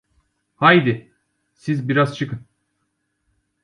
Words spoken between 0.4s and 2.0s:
Haydi, siz